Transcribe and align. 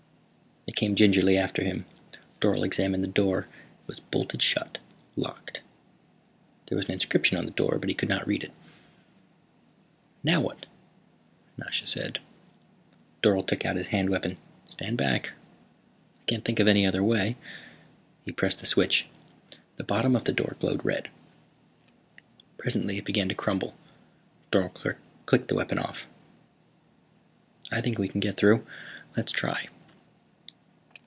They 0.67 0.73
came 0.87 0.93
gingerly 0.95 1.37
after 1.37 1.63
him. 1.63 1.85
Dorle 2.39 2.63
examined 2.63 3.03
the 3.03 3.07
door. 3.07 3.47
It 3.49 3.87
was 3.87 3.99
bolted 3.99 4.41
shut, 4.43 4.77
locked. 5.17 5.59
There 6.67 6.75
was 6.77 6.85
an 6.85 6.91
inscription 6.93 7.35
on 7.37 7.45
the 7.45 7.51
door 7.51 7.77
but 7.79 7.89
he 7.89 7.95
could 7.95 8.07
not 8.07 8.25
read 8.27 8.43
it. 8.43 8.51
"Now 10.23 10.39
what?" 10.39 10.67
Nasha 11.57 11.85
said. 11.87 12.19
Dorle 13.23 13.45
took 13.45 13.65
out 13.65 13.75
his 13.75 13.87
hand 13.87 14.11
weapon. 14.11 14.37
"Stand 14.69 14.97
back. 14.97 15.31
I 16.21 16.31
can't 16.31 16.45
think 16.45 16.59
of 16.59 16.67
any 16.69 16.85
other 16.85 17.03
way." 17.03 17.35
He 18.23 18.31
pressed 18.31 18.59
the 18.59 18.65
switch. 18.67 19.07
The 19.77 19.83
bottom 19.83 20.15
of 20.15 20.23
the 20.25 20.33
door 20.33 20.55
glowed 20.59 20.85
red. 20.85 21.09
Presently 22.59 22.97
it 22.97 23.05
began 23.05 23.29
to 23.29 23.35
crumble. 23.35 23.75
Dorle 24.51 24.71
clicked 25.25 25.47
the 25.49 25.55
weapon 25.55 25.79
off. 25.79 26.05
"I 27.71 27.81
think 27.81 27.97
we 27.97 28.07
can 28.07 28.19
get 28.21 28.37
through. 28.37 28.65
Let's 29.17 29.31
try." 29.31 29.67